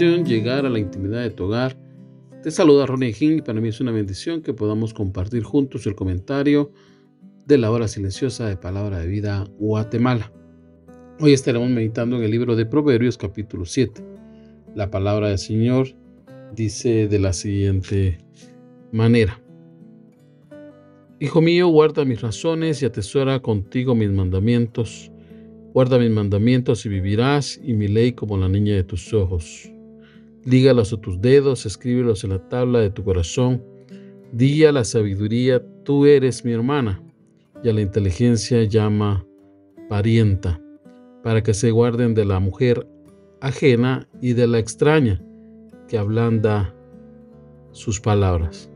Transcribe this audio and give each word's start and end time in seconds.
Llegar 0.00 0.64
a 0.64 0.70
la 0.70 0.78
intimidad 0.78 1.20
de 1.20 1.30
tu 1.30 1.44
hogar. 1.44 1.76
Te 2.42 2.50
saluda 2.50 2.86
Ronnie 2.86 3.12
King 3.12 3.38
y 3.38 3.42
para 3.42 3.60
mí 3.60 3.68
es 3.68 3.80
una 3.80 3.92
bendición 3.92 4.40
que 4.40 4.54
podamos 4.54 4.94
compartir 4.94 5.42
juntos 5.42 5.86
el 5.86 5.94
comentario 5.94 6.72
de 7.46 7.58
la 7.58 7.70
hora 7.70 7.86
silenciosa 7.86 8.48
de 8.48 8.56
Palabra 8.56 8.98
de 8.98 9.06
Vida 9.06 9.46
Guatemala. 9.58 10.32
Hoy 11.20 11.34
estaremos 11.34 11.68
meditando 11.68 12.16
en 12.16 12.22
el 12.22 12.30
libro 12.30 12.56
de 12.56 12.64
Proverbios 12.64 13.18
capítulo 13.18 13.66
7. 13.66 14.02
La 14.74 14.90
palabra 14.90 15.28
del 15.28 15.38
Señor 15.38 15.88
dice 16.56 17.06
de 17.06 17.18
la 17.18 17.34
siguiente 17.34 18.18
manera. 18.92 19.38
Hijo 21.18 21.42
mío, 21.42 21.68
guarda 21.68 22.06
mis 22.06 22.22
razones 22.22 22.80
y 22.80 22.86
atesora 22.86 23.40
contigo 23.40 23.94
mis 23.94 24.10
mandamientos 24.10 25.12
Guarda 25.72 26.00
mis 26.00 26.10
mandamientos 26.10 26.84
y 26.84 26.88
vivirás, 26.88 27.60
y 27.62 27.74
mi 27.74 27.86
ley 27.86 28.10
como 28.10 28.36
la 28.36 28.48
niña 28.48 28.74
de 28.74 28.82
tus 28.82 29.14
ojos. 29.14 29.70
Lígalos 30.44 30.92
a 30.94 30.96
tus 30.96 31.20
dedos, 31.20 31.66
escríbelos 31.66 32.24
en 32.24 32.30
la 32.30 32.48
tabla 32.48 32.80
de 32.80 32.90
tu 32.90 33.04
corazón. 33.04 33.62
Di 34.32 34.64
a 34.64 34.72
la 34.72 34.84
sabiduría, 34.84 35.62
tú 35.84 36.06
eres 36.06 36.44
mi 36.44 36.52
hermana, 36.52 37.02
y 37.62 37.68
a 37.68 37.74
la 37.74 37.82
inteligencia 37.82 38.64
llama 38.64 39.26
parienta, 39.90 40.58
para 41.22 41.42
que 41.42 41.52
se 41.52 41.70
guarden 41.70 42.14
de 42.14 42.24
la 42.24 42.40
mujer 42.40 42.86
ajena 43.42 44.08
y 44.22 44.32
de 44.32 44.46
la 44.46 44.58
extraña, 44.58 45.22
que 45.88 45.98
ablanda 45.98 46.74
sus 47.72 48.00
palabras. 48.00 48.70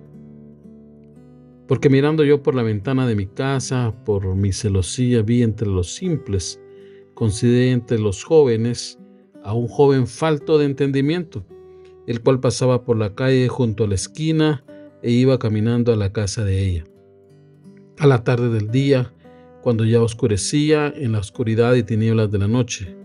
Porque 1.67 1.89
mirando 1.89 2.25
yo 2.25 2.43
por 2.43 2.55
la 2.55 2.63
ventana 2.63 3.07
de 3.07 3.17
mi 3.17 3.27
casa, 3.27 3.95
por 4.05 4.35
mi 4.37 4.53
celosía 4.53 5.23
vi 5.23 5.43
entre 5.43 5.69
los 5.69 5.95
simples, 5.95 6.61
consideré 7.15 7.71
entre 7.71 7.99
los 7.99 8.23
jóvenes 8.23 8.99
a 9.43 9.55
un 9.55 9.69
joven 9.69 10.07
falto 10.07 10.59
de 10.59 10.67
entendimiento, 10.67 11.47
el 12.07 12.21
cual 12.21 12.41
pasaba 12.41 12.85
por 12.85 12.97
la 12.97 13.15
calle 13.15 13.49
junto 13.49 13.85
a 13.85 13.89
la 13.89 13.95
esquina 13.95 14.65
e 15.03 15.11
iba 15.11 15.39
caminando 15.39 15.93
a 15.93 15.97
la 15.97 16.13
casa 16.13 16.45
de 16.45 16.67
ella. 16.67 16.85
A 17.99 18.07
la 18.07 18.25
tarde 18.25 18.51
del 18.51 18.71
día, 18.71 19.13
cuando 19.63 19.85
ya 19.85 20.03
oscurecía 20.03 20.93
en 20.95 21.13
la 21.13 21.19
oscuridad 21.19 21.75
y 21.75 21.83
tinieblas 21.83 22.31
de 22.31 22.39
la 22.39 22.49
noche, 22.49 22.97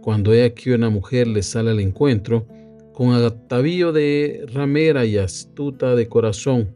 cuando 0.00 0.34
he 0.34 0.44
aquí 0.44 0.70
una 0.70 0.90
mujer 0.90 1.26
le 1.26 1.42
sale 1.42 1.70
al 1.70 1.80
encuentro, 1.80 2.46
con 2.92 3.12
atavío 3.12 3.92
de 3.92 4.46
ramera 4.52 5.04
y 5.04 5.16
astuta 5.16 5.96
de 5.96 6.08
corazón, 6.08 6.74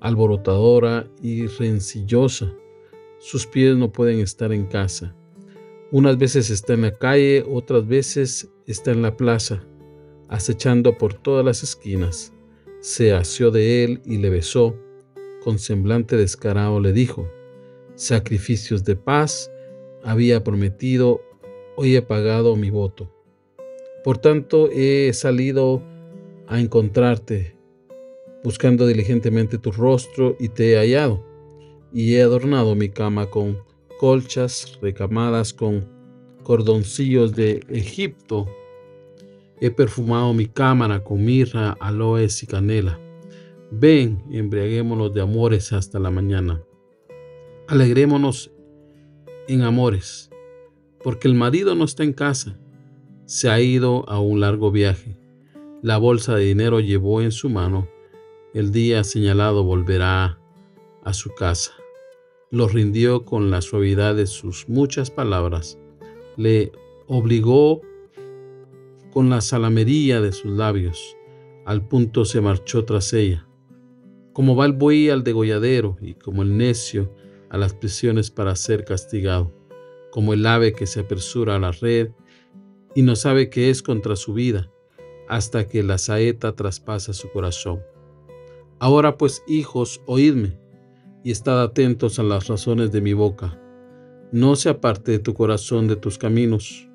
alborotadora 0.00 1.08
y 1.22 1.46
rencillosa, 1.46 2.52
sus 3.18 3.46
pies 3.46 3.76
no 3.76 3.92
pueden 3.92 4.20
estar 4.20 4.52
en 4.52 4.66
casa. 4.66 5.14
Unas 5.90 6.16
veces 6.16 6.50
está 6.50 6.74
en 6.74 6.82
la 6.82 6.92
calle, 6.92 7.44
otras 7.50 7.86
veces 7.86 8.48
está 8.66 8.92
en 8.92 9.02
la 9.02 9.16
plaza, 9.16 9.64
acechando 10.30 10.96
por 10.96 11.12
todas 11.12 11.44
las 11.44 11.62
esquinas. 11.62 12.32
Se 12.80 13.12
asió 13.12 13.50
de 13.50 13.84
él 13.84 14.00
y 14.06 14.16
le 14.16 14.30
besó. 14.30 14.74
Con 15.44 15.58
semblante 15.58 16.16
descarado 16.16 16.80
le 16.80 16.92
dijo, 16.92 17.28
sacrificios 17.94 18.84
de 18.84 18.96
paz 18.96 19.50
había 20.02 20.42
prometido, 20.44 21.20
hoy 21.76 21.96
he 21.96 22.02
pagado 22.02 22.56
mi 22.56 22.70
voto. 22.70 23.12
Por 24.04 24.18
tanto 24.18 24.70
he 24.70 25.12
salido 25.12 25.82
a 26.46 26.60
encontrarte, 26.60 27.56
buscando 28.42 28.86
diligentemente 28.86 29.58
tu 29.58 29.72
rostro 29.72 30.36
y 30.38 30.48
te 30.48 30.72
he 30.72 30.76
hallado, 30.76 31.24
y 31.92 32.14
he 32.14 32.22
adornado 32.22 32.74
mi 32.74 32.88
cama 32.88 33.26
con 33.26 33.58
colchas 33.98 34.78
recamadas 34.80 35.52
con 35.52 35.86
cordoncillos 36.42 37.34
de 37.34 37.60
Egipto. 37.68 38.46
He 39.60 39.70
perfumado 39.70 40.32
mi 40.32 40.46
cámara 40.46 41.04
con 41.04 41.24
mirra, 41.24 41.76
aloes 41.80 42.42
y 42.42 42.46
canela. 42.46 42.98
Ven, 43.70 44.24
embriaguémonos 44.30 45.12
de 45.12 45.20
amores 45.20 45.72
hasta 45.72 45.98
la 45.98 46.10
mañana. 46.10 46.62
Alegrémonos 47.68 48.50
en 49.48 49.62
amores, 49.62 50.30
porque 51.04 51.28
el 51.28 51.34
marido 51.34 51.74
no 51.74 51.84
está 51.84 52.02
en 52.02 52.12
casa, 52.12 52.58
se 53.26 53.48
ha 53.48 53.60
ido 53.60 54.08
a 54.08 54.18
un 54.18 54.40
largo 54.40 54.70
viaje. 54.70 55.18
La 55.82 55.98
bolsa 55.98 56.34
de 56.34 56.44
dinero 56.44 56.80
llevó 56.80 57.22
en 57.22 57.32
su 57.32 57.48
mano. 57.48 57.88
El 58.54 58.72
día 58.72 59.04
señalado 59.04 59.62
volverá 59.62 60.40
a 61.04 61.12
su 61.12 61.30
casa 61.34 61.72
lo 62.50 62.66
rindió 62.66 63.24
con 63.24 63.50
la 63.50 63.60
suavidad 63.60 64.16
de 64.16 64.26
sus 64.26 64.68
muchas 64.68 65.10
palabras, 65.10 65.78
le 66.36 66.72
obligó 67.06 67.80
con 69.10 69.30
la 69.30 69.40
salamería 69.40 70.20
de 70.20 70.32
sus 70.32 70.52
labios, 70.52 71.16
al 71.66 71.86
punto 71.86 72.24
se 72.24 72.40
marchó 72.40 72.84
tras 72.84 73.12
ella. 73.12 73.46
Como 74.32 74.56
va 74.56 74.66
el 74.66 74.72
buey 74.72 75.10
al 75.10 75.24
degolladero 75.24 75.96
y 76.00 76.14
como 76.14 76.42
el 76.42 76.56
necio 76.56 77.14
a 77.50 77.58
las 77.58 77.74
prisiones 77.74 78.30
para 78.30 78.54
ser 78.56 78.84
castigado, 78.84 79.52
como 80.12 80.32
el 80.32 80.46
ave 80.46 80.72
que 80.72 80.86
se 80.86 81.00
apresura 81.00 81.56
a 81.56 81.58
la 81.58 81.72
red 81.72 82.10
y 82.94 83.02
no 83.02 83.16
sabe 83.16 83.50
qué 83.50 83.70
es 83.70 83.82
contra 83.82 84.16
su 84.16 84.34
vida, 84.34 84.70
hasta 85.28 85.66
que 85.66 85.82
la 85.82 85.98
saeta 85.98 86.54
traspasa 86.54 87.12
su 87.12 87.30
corazón. 87.30 87.80
Ahora 88.78 89.18
pues, 89.18 89.42
hijos, 89.46 90.00
oídme 90.06 90.58
y 91.22 91.30
estad 91.30 91.62
atentos 91.62 92.18
a 92.18 92.22
las 92.22 92.48
razones 92.48 92.92
de 92.92 93.00
mi 93.00 93.12
boca. 93.12 93.60
No 94.32 94.56
se 94.56 94.70
aparte 94.70 95.12
de 95.12 95.18
tu 95.18 95.34
corazón 95.34 95.86
de 95.88 95.96
tus 95.96 96.18
caminos. 96.18 96.88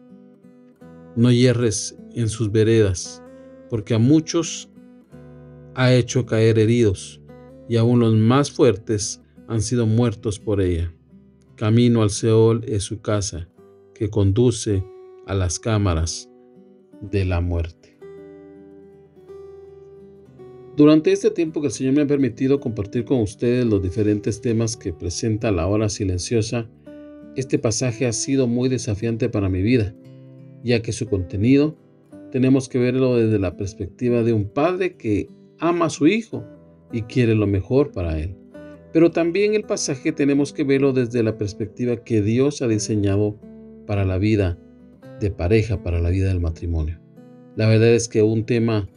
No 1.15 1.31
hierres 1.31 1.97
en 2.15 2.29
sus 2.29 2.51
veredas, 2.51 3.21
porque 3.69 3.93
a 3.93 3.99
muchos 3.99 4.69
ha 5.75 5.93
hecho 5.93 6.25
caer 6.25 6.57
heridos, 6.57 7.21
y 7.67 7.77
aún 7.77 7.99
los 7.99 8.15
más 8.15 8.51
fuertes 8.51 9.21
han 9.47 9.61
sido 9.61 9.85
muertos 9.85 10.39
por 10.39 10.61
ella. 10.61 10.93
Camino 11.55 12.01
al 12.01 12.09
Seol 12.09 12.63
es 12.67 12.83
su 12.83 13.01
casa, 13.01 13.49
que 13.93 14.09
conduce 14.09 14.83
a 15.27 15.33
las 15.33 15.59
cámaras 15.59 16.29
de 17.01 17.25
la 17.25 17.41
muerte. 17.41 17.97
Durante 20.75 21.13
este 21.13 21.31
tiempo 21.31 21.61
que 21.61 21.67
el 21.67 21.73
Señor 21.73 21.93
me 21.93 22.01
ha 22.01 22.07
permitido 22.07 22.59
compartir 22.59 23.05
con 23.05 23.21
ustedes 23.21 23.65
los 23.65 23.81
diferentes 23.81 24.41
temas 24.41 24.75
que 24.75 24.91
presenta 24.91 25.51
la 25.51 25.67
hora 25.67 25.87
silenciosa, 25.87 26.69
este 27.37 27.57
pasaje 27.59 28.05
ha 28.05 28.13
sido 28.13 28.47
muy 28.47 28.67
desafiante 28.67 29.29
para 29.29 29.47
mi 29.47 29.61
vida, 29.61 29.95
ya 30.63 30.81
que 30.81 30.91
su 30.91 31.07
contenido 31.07 31.77
tenemos 32.31 32.69
que 32.69 32.79
verlo 32.79 33.15
desde 33.15 33.39
la 33.39 33.55
perspectiva 33.55 34.23
de 34.23 34.33
un 34.33 34.49
padre 34.49 34.95
que 34.95 35.29
ama 35.59 35.85
a 35.85 35.89
su 35.89 36.07
hijo 36.07 36.43
y 36.91 37.03
quiere 37.03 37.35
lo 37.35 37.47
mejor 37.47 37.91
para 37.91 38.19
él. 38.19 38.35
Pero 38.93 39.11
también 39.11 39.55
el 39.55 39.63
pasaje 39.63 40.11
tenemos 40.11 40.53
que 40.53 40.63
verlo 40.63 40.93
desde 40.93 41.23
la 41.23 41.37
perspectiva 41.37 42.03
que 42.03 42.21
Dios 42.21 42.61
ha 42.61 42.67
diseñado 42.67 43.39
para 43.85 44.05
la 44.05 44.17
vida 44.17 44.57
de 45.19 45.31
pareja, 45.31 45.83
para 45.83 45.99
la 45.99 46.09
vida 46.09 46.27
del 46.27 46.39
matrimonio. 46.39 46.99
La 47.55 47.67
verdad 47.67 47.89
es 47.89 48.07
que 48.07 48.21
un 48.21 48.45
tema 48.45 48.89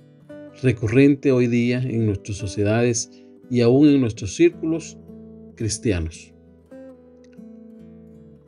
recurrente 0.62 1.32
hoy 1.32 1.46
día 1.46 1.80
en 1.82 2.06
nuestras 2.06 2.36
sociedades 2.36 3.10
y 3.50 3.60
aún 3.60 3.88
en 3.88 4.00
nuestros 4.00 4.34
círculos 4.34 4.98
cristianos. 5.54 6.32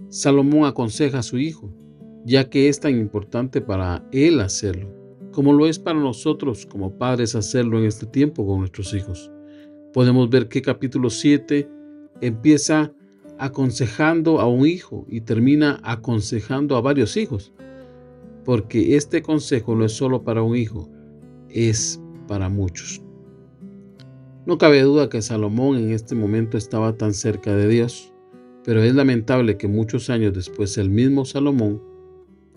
Salomón 0.09 0.65
aconseja 0.65 1.21
a 1.21 1.23
su 1.23 1.39
hijo, 1.39 1.73
ya 2.25 2.49
que 2.49 2.69
es 2.69 2.81
tan 2.81 2.97
importante 2.97 3.61
para 3.61 4.05
él 4.13 4.41
hacerlo, 4.41 4.89
como 5.33 5.53
lo 5.53 5.67
es 5.67 5.79
para 5.79 5.99
nosotros 5.99 6.67
como 6.67 6.99
padres 6.99 7.35
hacerlo 7.35 7.79
en 7.79 7.87
este 7.87 8.07
tiempo 8.07 8.47
con 8.47 8.61
nuestros 8.61 8.93
hijos. 8.95 9.31
Podemos 9.93 10.29
ver 10.31 10.49
que 10.49 10.63
capítulo 10.63 11.11
7 11.11 11.69
empieza 12.21 12.93
aconsejando 13.39 14.41
a 14.41 14.47
un 14.47 14.67
hijo 14.67 15.07
y 15.09 15.23
termina 15.23 15.81
aconsejando 15.83 16.77
a 16.77 16.83
varios 16.83 17.17
hijos, 17.17 17.53
porque 18.45 18.97
este 18.97 19.23
consejo 19.23 19.75
no 19.75 19.85
es 19.85 19.93
solo 19.93 20.23
para 20.23 20.43
un 20.43 20.57
hijo, 20.57 20.89
es 21.49 22.01
para 22.29 22.49
muchos. 22.49 23.03
No 24.47 24.59
cabe 24.59 24.83
duda 24.83 25.09
que 25.09 25.23
Salomón 25.23 25.77
en 25.79 25.91
este 25.91 26.15
momento 26.15 26.59
estaba 26.59 26.93
tan 26.93 27.15
cerca 27.15 27.55
de 27.55 27.69
Dios, 27.69 28.13
pero 28.65 28.83
es 28.83 28.95
lamentable 28.95 29.57
que 29.57 29.69
muchos 29.69 30.11
años 30.11 30.35
después 30.35 30.77
el 30.77 30.91
mismo 30.91 31.25
Salomón 31.25 31.90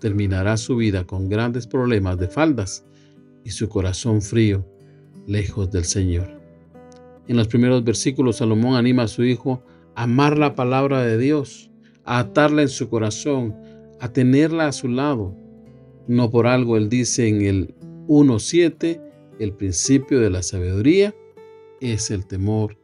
terminará 0.00 0.56
su 0.56 0.76
vida 0.76 1.06
con 1.06 1.28
grandes 1.28 1.66
problemas 1.66 2.18
de 2.18 2.28
faldas 2.28 2.84
y 3.44 3.50
su 3.50 3.68
corazón 3.68 4.22
frío, 4.22 4.66
lejos 5.26 5.70
del 5.70 5.84
Señor. 5.84 6.40
En 7.26 7.36
los 7.36 7.48
primeros 7.48 7.84
versículos, 7.84 8.36
Salomón 8.36 8.76
anima 8.76 9.04
a 9.04 9.08
su 9.08 9.24
hijo 9.24 9.62
a 9.94 10.02
amar 10.02 10.36
la 10.36 10.54
palabra 10.54 11.02
de 11.02 11.16
Dios, 11.18 11.70
a 12.04 12.18
atarla 12.18 12.62
en 12.62 12.68
su 12.68 12.88
corazón, 12.88 13.56
a 14.00 14.12
tenerla 14.12 14.68
a 14.68 14.72
su 14.72 14.88
lado. 14.88 15.34
No 16.06 16.30
por 16.30 16.46
algo 16.46 16.76
él 16.76 16.88
dice 16.88 17.28
en 17.28 17.42
el 17.42 17.74
1.7, 18.08 19.00
el 19.38 19.52
principio 19.52 20.20
de 20.20 20.30
la 20.30 20.42
sabiduría 20.42 21.14
es 21.80 22.10
el 22.10 22.26
temor 22.26 22.76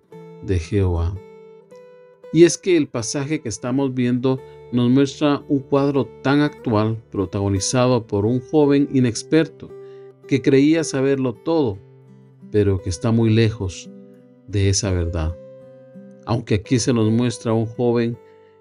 de 0.43 0.59
Jehová. 0.59 1.15
Y 2.33 2.45
es 2.45 2.57
que 2.57 2.77
el 2.77 2.89
pasaje 2.89 3.41
que 3.41 3.49
estamos 3.49 3.93
viendo 3.95 4.41
nos 4.73 4.91
muestra 4.91 5.43
un 5.49 5.61
cuadro 5.61 6.07
tan 6.23 6.41
actual 6.41 7.03
protagonizado 7.11 8.07
por 8.07 8.25
un 8.25 8.41
joven 8.41 8.89
inexperto 8.93 9.71
que 10.29 10.43
creía 10.43 10.85
saberlo 10.85 11.35
todo, 11.35 11.79
pero 12.51 12.81
que 12.81 12.91
está 12.91 13.11
muy 13.11 13.31
lejos 13.31 13.91
de 14.47 14.69
esa 14.69 14.93
verdad. 14.93 15.37
Aunque 16.27 16.57
aquí 16.57 16.79
se 16.79 16.93
nos 16.93 17.11
muestra 17.11 17.53
un 17.53 17.67
joven, 17.67 18.17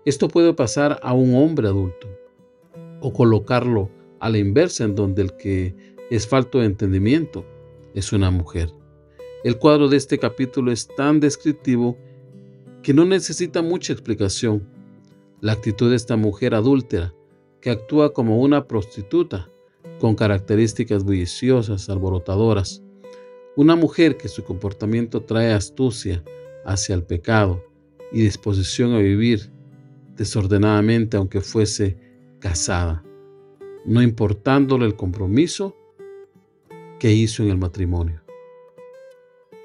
esto 0.06 0.28
puede 0.28 0.54
pasar 0.54 1.00
a 1.04 1.14
un 1.14 1.36
hombre 1.36 1.68
adulto 1.68 2.08
o 3.02 3.14
colocarlo 3.14 3.90
a 4.20 4.30
la 4.30 4.38
inversa 4.38 4.84
en 4.84 4.96
donde 4.96 5.22
el 5.22 5.34
que 5.38 5.76
es 6.10 6.28
falto 6.28 6.60
de 6.60 6.66
entendimiento 6.66 7.46
es 7.94 8.12
una 8.12 8.32
mujer. 8.32 8.72
El 9.44 9.58
cuadro 9.58 9.88
de 9.88 9.98
este 9.98 10.18
capítulo 10.18 10.72
es 10.72 10.88
tan 10.88 11.20
descriptivo 11.20 11.98
que 12.82 12.94
no 12.94 13.06
necesita 13.06 13.62
mucha 13.62 13.94
explicación. 13.94 14.79
La 15.42 15.54
actitud 15.54 15.90
de 15.90 15.96
esta 15.96 16.18
mujer 16.18 16.54
adúltera, 16.54 17.14
que 17.62 17.70
actúa 17.70 18.14
como 18.14 18.42
una 18.42 18.68
prostituta, 18.68 19.50
con 20.00 20.16
características 20.16 21.04
bulliciosas, 21.04 21.90
alborotadoras, 21.90 22.84
una 23.56 23.76
mujer 23.76 24.18
que 24.18 24.28
su 24.28 24.44
comportamiento 24.44 25.22
trae 25.22 25.52
astucia 25.54 26.24
hacia 26.66 26.96
el 26.96 27.04
pecado 27.04 27.64
y 28.12 28.22
disposición 28.22 28.94
a 28.94 29.00
vivir 29.00 29.52
desordenadamente 30.16 31.16
aunque 31.16 31.42
fuese 31.42 31.98
casada, 32.40 33.04
no 33.86 34.02
importándole 34.02 34.86
el 34.86 34.96
compromiso 34.96 35.76
que 37.00 37.14
hizo 37.14 37.44
en 37.44 37.50
el 37.50 37.58
matrimonio. 37.58 38.22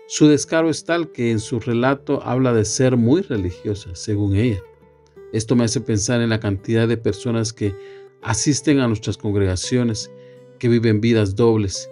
Su 0.07 0.29
descaro 0.29 0.71
es 0.71 0.85
tal 0.85 1.11
que 1.11 1.33
en 1.33 1.41
su 1.41 1.59
relato 1.59 2.23
habla 2.23 2.53
de 2.53 2.65
ser 2.65 2.97
muy 2.97 3.23
religiosa, 3.23 3.95
según 3.95 4.37
ella. 4.37 4.63
Esto 5.35 5.55
me 5.55 5.65
hace 5.65 5.83
pensar 5.83 6.23
en 6.23 6.31
la 6.31 6.41
cantidad 6.41 6.89
de 6.89 6.97
personas 6.97 7.53
que 7.53 7.75
asisten 8.23 8.81
a 8.81 8.89
nuestras 8.89 9.19
congregaciones, 9.19 10.11
que 10.59 10.69
viven 10.69 11.03
vidas 11.03 11.37
dobles 11.37 11.91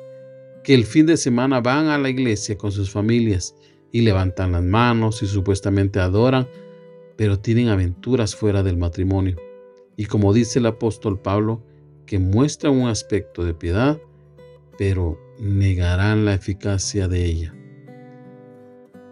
que 0.63 0.75
el 0.75 0.85
fin 0.85 1.07
de 1.07 1.17
semana 1.17 1.61
van 1.61 1.89
a 1.89 1.99
la 1.99 2.09
iglesia 2.09 2.57
con 2.57 2.71
sus 2.71 2.91
familias 2.91 3.55
y 3.91 4.03
levantan 4.03 4.53
las 4.53 4.63
manos 4.63 5.23
y 5.23 5.27
supuestamente 5.27 5.99
adoran, 5.99 6.49
pero 7.17 7.39
tienen 7.39 7.69
aventuras 7.69 8.35
fuera 8.35 8.63
del 8.63 8.77
matrimonio. 8.77 9.37
Y 9.97 10.07
como 10.07 10.33
dice 10.33 10.61
el 10.61 10.67
apóstol 10.67 11.21
Pablo, 11.21 11.63
que 12.07 12.19
muestran 12.19 12.75
un 12.75 12.89
aspecto 12.89 13.45
de 13.45 13.55
piedad, 13.55 14.01
pero 14.79 15.19
negarán 15.39 16.25
la 16.25 16.35
eficacia 16.35 17.09
de 17.09 17.25
ella. 17.25 17.55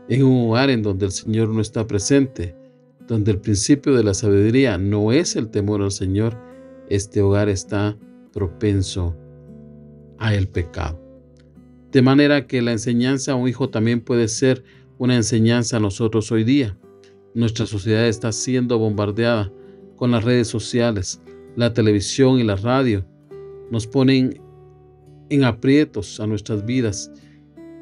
En 0.08 0.24
un 0.24 0.48
hogar 0.48 0.70
en 0.70 0.82
donde 0.82 1.06
el 1.06 1.12
Señor 1.12 1.48
no 1.48 1.60
está 1.60 1.86
presente, 1.86 2.56
donde 3.10 3.32
el 3.32 3.40
principio 3.40 3.96
de 3.96 4.04
la 4.04 4.14
sabiduría 4.14 4.78
no 4.78 5.10
es 5.10 5.34
el 5.34 5.50
temor 5.50 5.82
al 5.82 5.90
Señor, 5.90 6.38
este 6.88 7.20
hogar 7.20 7.48
está 7.48 7.98
propenso 8.32 9.16
a 10.20 10.32
el 10.32 10.46
pecado. 10.46 10.96
De 11.90 12.02
manera 12.02 12.46
que 12.46 12.62
la 12.62 12.70
enseñanza 12.70 13.32
a 13.32 13.34
un 13.34 13.48
hijo 13.48 13.68
también 13.68 14.00
puede 14.00 14.28
ser 14.28 14.62
una 14.96 15.16
enseñanza 15.16 15.78
a 15.78 15.80
nosotros 15.80 16.30
hoy 16.30 16.44
día. 16.44 16.78
Nuestra 17.34 17.66
sociedad 17.66 18.06
está 18.06 18.30
siendo 18.30 18.78
bombardeada 18.78 19.52
con 19.96 20.12
las 20.12 20.22
redes 20.22 20.46
sociales, 20.46 21.20
la 21.56 21.72
televisión 21.74 22.38
y 22.38 22.44
la 22.44 22.54
radio. 22.54 23.04
Nos 23.72 23.88
ponen 23.88 24.40
en 25.30 25.42
aprietos 25.42 26.20
a 26.20 26.28
nuestras 26.28 26.64
vidas 26.64 27.10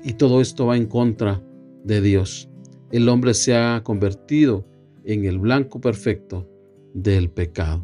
y 0.03 0.15
todo 0.15 0.41
esto 0.41 0.65
va 0.65 0.79
en 0.79 0.87
contra 0.87 1.43
de 1.85 2.01
Dios. 2.01 2.49
El 2.93 3.11
hombre 3.11 3.35
se 3.35 3.55
ha 3.55 3.83
convertido 3.85 4.65
en 5.09 5.25
el 5.25 5.39
blanco 5.39 5.81
perfecto 5.81 6.47
del 6.93 7.31
pecado. 7.31 7.83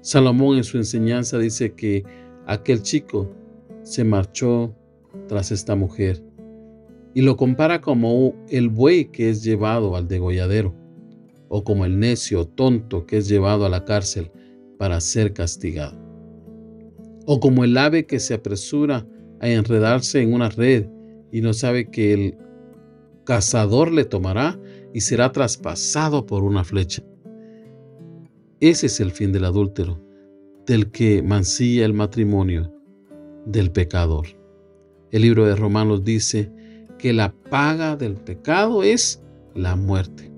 Salomón 0.00 0.56
en 0.56 0.64
su 0.64 0.76
enseñanza 0.76 1.38
dice 1.38 1.74
que 1.74 2.04
aquel 2.46 2.82
chico 2.82 3.34
se 3.82 4.04
marchó 4.04 4.72
tras 5.26 5.50
esta 5.50 5.74
mujer 5.74 6.22
y 7.14 7.22
lo 7.22 7.36
compara 7.36 7.80
como 7.80 8.36
el 8.48 8.68
buey 8.68 9.06
que 9.06 9.28
es 9.28 9.42
llevado 9.42 9.96
al 9.96 10.06
degolladero 10.06 10.72
o 11.48 11.64
como 11.64 11.84
el 11.84 11.98
necio 11.98 12.46
tonto 12.46 13.04
que 13.04 13.16
es 13.16 13.28
llevado 13.28 13.66
a 13.66 13.68
la 13.68 13.84
cárcel 13.84 14.30
para 14.78 15.00
ser 15.00 15.32
castigado 15.32 15.98
o 17.26 17.40
como 17.40 17.64
el 17.64 17.76
ave 17.76 18.06
que 18.06 18.20
se 18.20 18.34
apresura 18.34 19.04
a 19.40 19.48
enredarse 19.48 20.22
en 20.22 20.32
una 20.32 20.48
red 20.48 20.86
y 21.32 21.40
no 21.40 21.52
sabe 21.52 21.90
que 21.90 22.12
el 22.12 22.38
cazador 23.24 23.90
le 23.90 24.04
tomará 24.04 24.60
y 24.92 25.00
será 25.00 25.32
traspasado 25.32 26.26
por 26.26 26.42
una 26.44 26.64
flecha. 26.64 27.02
Ese 28.60 28.86
es 28.86 29.00
el 29.00 29.10
fin 29.10 29.32
del 29.32 29.44
adúltero, 29.44 30.00
del 30.66 30.90
que 30.90 31.22
mancilla 31.22 31.84
el 31.84 31.92
matrimonio 31.92 32.72
del 33.44 33.70
pecador. 33.70 34.26
El 35.10 35.22
libro 35.22 35.44
de 35.44 35.54
Romanos 35.54 36.04
dice 36.04 36.50
que 36.98 37.12
la 37.12 37.32
paga 37.50 37.96
del 37.96 38.14
pecado 38.14 38.82
es 38.82 39.22
la 39.54 39.76
muerte. 39.76 40.32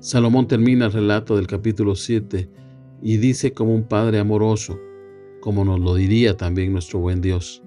Salomón 0.00 0.46
termina 0.48 0.86
el 0.86 0.92
relato 0.92 1.36
del 1.36 1.46
capítulo 1.46 1.94
7 1.94 2.48
y 3.02 3.16
dice 3.18 3.52
como 3.52 3.74
un 3.74 3.84
padre 3.84 4.18
amoroso, 4.18 4.78
como 5.40 5.64
nos 5.64 5.80
lo 5.80 5.94
diría 5.94 6.36
también 6.36 6.72
nuestro 6.72 6.98
buen 6.98 7.20
Dios, 7.20 7.62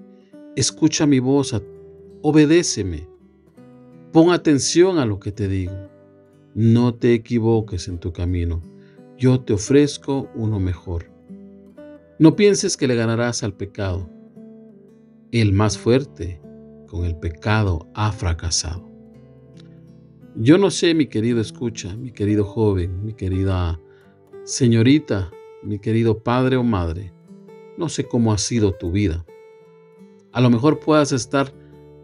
escucha 0.56 1.06
mi 1.06 1.18
voz, 1.18 1.54
obedéceme, 2.22 3.08
pon 4.12 4.30
atención 4.30 4.98
a 4.98 5.06
lo 5.06 5.18
que 5.18 5.32
te 5.32 5.48
digo, 5.48 5.74
no 6.54 6.94
te 6.94 7.14
equivoques 7.14 7.88
en 7.88 7.98
tu 7.98 8.12
camino, 8.12 8.62
yo 9.16 9.40
te 9.40 9.52
ofrezco 9.52 10.30
uno 10.34 10.60
mejor. 10.60 11.10
No 12.18 12.36
pienses 12.36 12.76
que 12.76 12.86
le 12.86 12.94
ganarás 12.94 13.42
al 13.42 13.54
pecado, 13.54 14.08
el 15.32 15.52
más 15.52 15.78
fuerte 15.78 16.40
con 16.86 17.04
el 17.04 17.16
pecado 17.16 17.88
ha 17.94 18.12
fracasado. 18.12 18.90
Yo 20.36 20.58
no 20.58 20.70
sé, 20.70 20.94
mi 20.94 21.06
querido 21.06 21.40
escucha, 21.40 21.96
mi 21.96 22.10
querido 22.12 22.44
joven, 22.44 23.04
mi 23.04 23.14
querida 23.14 23.80
señorita, 24.44 25.30
mi 25.62 25.78
querido 25.78 26.22
padre 26.22 26.56
o 26.56 26.62
madre, 26.62 27.12
no 27.78 27.88
sé 27.88 28.04
cómo 28.04 28.32
ha 28.32 28.38
sido 28.38 28.72
tu 28.72 28.90
vida. 28.90 29.24
A 30.32 30.40
lo 30.40 30.50
mejor 30.50 30.80
puedas 30.80 31.12
estar 31.12 31.52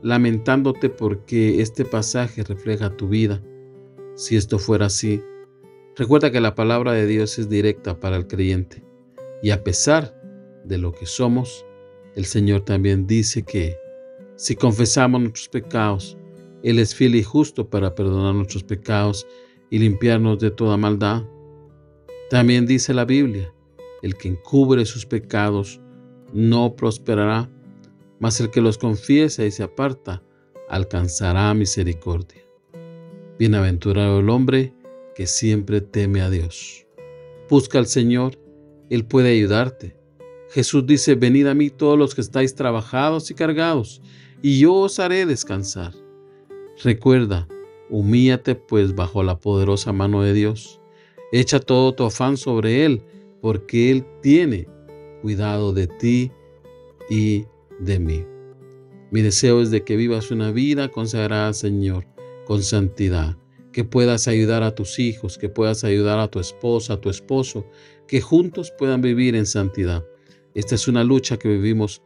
lamentándote 0.03 0.89
porque 0.89 1.61
este 1.61 1.85
pasaje 1.85 2.45
refleja 2.45 2.97
tu 2.97 3.09
vida. 3.09 3.43
Si 4.19 4.35
esto 4.35 4.59
fuera 4.59 4.87
así, 4.87 5.23
recuerda 5.95 6.33
que 6.33 6.41
la 6.41 6.57
palabra 6.57 6.91
de 6.91 7.07
Dios 7.07 7.39
es 7.39 7.49
directa 7.49 8.01
para 8.01 8.17
el 8.17 8.27
creyente 8.27 8.83
y 9.45 9.51
a 9.51 9.63
pesar 9.63 10.21
de 10.65 10.77
lo 10.77 10.91
que 10.91 11.07
somos, 11.07 11.65
el 12.17 12.25
Señor 12.25 12.63
también 12.63 13.07
dice 13.07 13.45
que 13.45 13.77
si 14.35 14.57
confesamos 14.57 15.21
nuestros 15.21 15.49
pecados, 15.49 16.19
Él 16.65 16.81
es 16.81 16.97
fiel 16.97 17.15
y 17.15 17.23
justo 17.23 17.71
para 17.71 17.95
perdonar 17.95 18.35
nuestros 18.35 18.65
pecados 18.65 19.25
y 19.71 19.79
limpiarnos 19.79 20.41
de 20.41 20.51
toda 20.51 20.77
maldad. 20.77 21.23
También 22.29 22.67
dice 22.67 22.93
la 22.93 23.05
Biblia, 23.05 23.55
el 24.03 24.17
que 24.17 24.27
encubre 24.27 24.85
sus 24.85 25.07
pecados 25.07 25.81
no 26.33 26.75
prosperará, 26.75 27.49
mas 28.19 28.41
el 28.41 28.51
que 28.51 28.63
los 28.63 28.79
confiesa 28.79 29.45
y 29.45 29.53
se 29.53 29.63
aparta 29.63 30.25
alcanzará 30.69 31.55
misericordia. 31.55 32.48
Bienaventurado 33.39 34.19
el 34.19 34.31
hombre 34.31 34.73
que 35.15 35.29
siempre 35.29 35.81
teme 35.81 36.21
a 36.21 36.29
Dios. 36.29 36.87
Busca 37.49 37.79
al 37.79 37.87
Señor, 37.87 38.37
Él 38.91 39.05
puede 39.05 39.31
ayudarte. 39.31 39.97
Jesús 40.51 40.87
dice, 40.87 41.15
venid 41.15 41.47
a 41.47 41.55
mí 41.55 41.71
todos 41.71 41.97
los 41.97 42.15
que 42.17 42.21
estáis 42.21 42.55
trabajados 42.55 43.31
y 43.31 43.35
cargados, 43.35 44.03
y 44.43 44.59
yo 44.59 44.75
os 44.75 44.99
haré 44.99 45.25
descansar. 45.25 45.93
Recuerda, 46.83 47.47
humíate 47.91 48.57
pues 48.57 48.95
bajo 48.95 49.23
la 49.23 49.39
poderosa 49.39 49.93
mano 49.93 50.23
de 50.23 50.33
Dios. 50.33 50.81
Echa 51.31 51.61
todo 51.61 51.95
tu 51.95 52.05
afán 52.05 52.37
sobre 52.37 52.85
Él, 52.85 53.03
porque 53.41 53.93
Él 53.93 54.05
tiene 54.21 54.67
cuidado 55.23 55.73
de 55.73 55.87
ti 55.87 56.33
y 57.09 57.45
de 57.79 57.99
mí. 58.01 58.25
Mi 59.11 59.23
deseo 59.23 59.63
es 59.63 59.71
de 59.71 59.85
que 59.85 59.97
vivas 59.97 60.31
una 60.33 60.51
vida 60.51 60.89
consagrada 60.89 61.49
al 61.49 61.55
Señor, 61.55 62.05
con 62.49 62.63
santidad, 62.63 63.37
que 63.73 63.85
puedas 63.85 64.27
ayudar 64.27 64.63
a 64.63 64.75
tus 64.75 64.99
hijos, 64.99 65.37
que 65.37 65.51
puedas 65.51 65.85
ayudar 65.85 66.19
a 66.19 66.29
tu 66.29 66.41
esposa, 66.41 66.95
a 66.95 67.01
tu 67.03 67.11
esposo, 67.11 67.67
que 68.07 68.23
juntos 68.23 68.73
puedan 68.79 69.03
vivir 69.03 69.37
en 69.37 69.45
santidad. 69.45 70.03
Esta 70.55 70.75
es 70.75 70.89
una 70.89 71.05
lucha 71.05 71.39
que 71.39 71.51
vivimos 71.51 72.01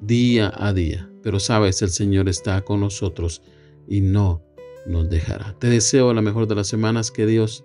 día 0.00 0.52
a 0.54 0.72
día, 0.72 1.10
pero 1.20 1.40
sabes, 1.40 1.82
el 1.82 1.90
Señor 1.90 2.28
está 2.28 2.60
con 2.62 2.78
nosotros 2.78 3.42
y 3.88 4.00
no 4.00 4.40
nos 4.86 5.10
dejará. 5.10 5.56
Te 5.58 5.66
deseo 5.66 6.14
la 6.14 6.22
mejor 6.22 6.46
de 6.46 6.54
las 6.54 6.68
semanas, 6.68 7.10
que 7.10 7.26
Dios 7.26 7.64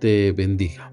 te 0.00 0.32
bendiga. 0.32 0.92